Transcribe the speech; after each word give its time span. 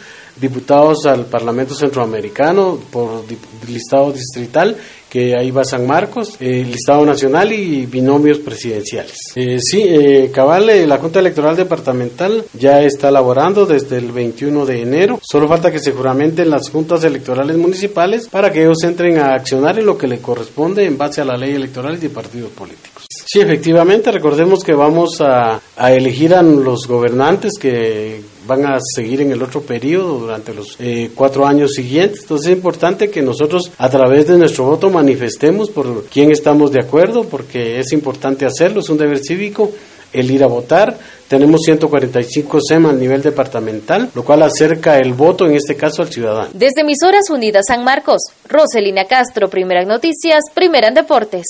diputados 0.41 1.07
al 1.15 1.27
Parlamento 1.27 1.75
Centroamericano 1.75 2.79
por 2.91 3.25
listado 3.67 4.13
distrital, 4.13 4.77
que 5.15 5.37
ahí 5.37 5.53
va 5.53 5.65
San 5.65 5.87
Marcos, 5.87 6.37
el 6.41 6.73
listado 6.73 7.07
nacional 7.07 7.53
y 7.53 7.87
binomios 7.87 8.41
presidenciales. 8.41 9.17
Eh, 9.37 9.59
sí, 9.61 9.81
eh, 9.87 10.33
cabal, 10.35 10.69
eh, 10.71 10.89
la 10.89 10.99
Junta 10.99 11.21
Electoral 11.21 11.55
Departamental 11.55 12.45
ya 12.53 12.83
está 12.83 13.13
laborando 13.13 13.65
desde 13.65 13.99
el 13.99 14.11
21 14.11 14.67
de 14.67 14.83
enero. 14.83 15.21
Solo 15.23 15.47
falta 15.47 15.71
que 15.71 15.79
se 15.79 15.93
juramenten 15.93 16.51
las 16.51 16.69
juntas 16.69 17.05
electorales 17.05 17.57
municipales 17.57 18.29
para 18.29 18.51
que 18.51 18.63
ellos 18.63 18.83
entren 18.83 19.19
a 19.19 19.35
accionar 19.35 19.79
en 19.79 19.87
lo 19.87 19.97
que 19.97 20.09
le 20.09 20.19
corresponde 20.19 20.85
en 20.85 20.99
base 20.99 21.21
a 21.21 21.25
la 21.25 21.37
ley 21.37 21.55
electoral 21.55 21.95
y 21.95 21.99
de 21.99 22.11
partidos 22.11 22.51
políticos. 22.51 23.07
Sí, 23.25 23.41
efectivamente, 23.41 24.11
recordemos 24.11 24.65
que 24.65 24.75
vamos 24.75 25.21
a, 25.21 25.61
a 25.77 25.93
elegir 25.93 26.35
a 26.35 26.43
los 26.43 26.89
gobernantes 26.89 27.53
que 27.61 28.21
van 28.47 28.67
a 28.67 28.79
seguir 28.81 29.21
en 29.21 29.33
el 29.33 29.43
otro 29.43 29.63
periodo 29.63 30.19
durante 30.19 30.55
los 30.55 30.77
eh, 30.79 31.11
cuatro 31.15 31.47
años 31.47 31.73
siguientes. 31.73 32.23
Entonces 32.23 32.51
es 32.51 32.57
importante 32.57 33.11
que 33.11 33.23
nosotros 33.23 33.71
a 33.79 33.89
través 33.89 34.27
de 34.27 34.39
nuestro 34.39 34.65
voto 34.65 34.91
manifestemos 34.91 35.71
por 35.71 36.05
quién 36.07 36.31
estamos 36.31 36.73
de 36.73 36.81
acuerdo, 36.81 37.25
porque 37.25 37.79
es 37.79 37.93
importante 37.93 38.47
hacerlo, 38.47 38.81
es 38.81 38.89
un 38.89 38.99
deber 38.99 39.19
cívico 39.19 39.71
el 40.15 40.31
ir 40.31 40.43
a 40.43 40.47
votar. 40.47 40.97
Tenemos 41.29 41.63
145 41.63 42.61
SEM 42.61 42.87
a 42.87 42.93
nivel 42.93 43.23
departamental, 43.23 44.11
lo 44.15 44.25
cual 44.25 44.43
acerca 44.43 44.99
el 44.99 45.15
voto, 45.15 45.47
en 45.47 45.57
este 45.57 45.75
caso, 45.75 46.03
al 46.03 46.09
ciudadano. 46.09 46.51
Desde 46.53 46.83
Emisoras 46.83 47.29
Unidas 47.31 47.65
San 47.67 47.83
Marcos, 47.83 48.23
Roselina 48.49 49.07
Castro, 49.07 49.49
Primera 49.49 49.85
Noticias, 49.85 50.45
Primera 50.55 50.89
en 50.89 50.95
Deportes. 50.95 51.47